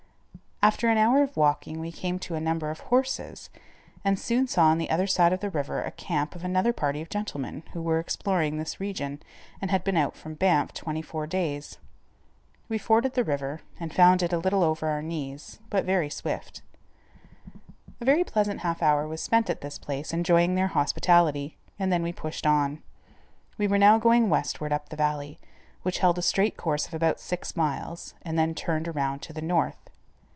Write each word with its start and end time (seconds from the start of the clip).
After 0.63 0.89
an 0.89 0.97
hour 0.99 1.23
of 1.23 1.35
walking 1.37 1.79
we 1.79 1.91
came 1.91 2.19
to 2.19 2.35
a 2.35 2.39
number 2.39 2.69
of 2.69 2.81
horses, 2.81 3.49
and 4.05 4.19
soon 4.19 4.45
saw 4.47 4.65
on 4.65 4.77
the 4.77 4.91
other 4.91 5.07
side 5.07 5.33
of 5.33 5.39
the 5.39 5.49
river 5.49 5.81
a 5.81 5.89
camp 5.89 6.35
of 6.35 6.43
another 6.45 6.71
party 6.71 7.01
of 7.01 7.09
gentlemen, 7.09 7.63
who 7.73 7.81
were 7.81 7.97
exploring 7.99 8.57
this 8.59 8.79
region, 8.79 9.23
and 9.59 9.71
had 9.71 9.83
been 9.83 9.97
out 9.97 10.15
from 10.15 10.35
Banff 10.35 10.71
twenty 10.71 11.01
four 11.01 11.25
days. 11.25 11.79
We 12.69 12.77
forded 12.77 13.15
the 13.15 13.23
river, 13.23 13.61
and 13.79 13.91
found 13.91 14.21
it 14.21 14.31
a 14.31 14.37
little 14.37 14.63
over 14.63 14.85
our 14.87 15.01
knees, 15.01 15.57
but 15.71 15.83
very 15.83 16.11
swift. 16.11 16.61
A 17.99 18.05
very 18.05 18.23
pleasant 18.23 18.59
half 18.59 18.83
hour 18.83 19.07
was 19.07 19.19
spent 19.19 19.49
at 19.49 19.61
this 19.61 19.79
place, 19.79 20.13
enjoying 20.13 20.53
their 20.53 20.67
hospitality, 20.67 21.57
and 21.79 21.91
then 21.91 22.03
we 22.03 22.13
pushed 22.13 22.45
on. 22.45 22.83
We 23.57 23.67
were 23.67 23.79
now 23.79 23.97
going 23.97 24.29
westward 24.29 24.71
up 24.71 24.89
the 24.89 24.95
valley, 24.95 25.39
which 25.81 25.97
held 25.99 26.19
a 26.19 26.21
straight 26.21 26.55
course 26.55 26.85
of 26.85 26.93
about 26.93 27.19
six 27.19 27.55
miles, 27.57 28.13
and 28.21 28.37
then 28.37 28.53
turned 28.53 28.87
around 28.87 29.23
to 29.23 29.33
the 29.33 29.41
north. 29.41 29.77